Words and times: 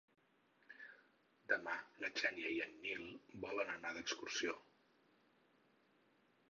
Demà 1.51 1.75
na 2.05 2.09
Xènia 2.21 2.55
i 2.55 2.57
en 2.67 2.73
Nil 2.87 3.05
volen 3.47 3.73
anar 3.77 3.93
d'excursió. 3.99 4.59